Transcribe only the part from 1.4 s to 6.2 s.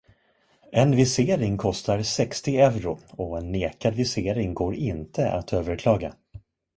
kostar sextio euro och en nekad visering går inte att överklaga.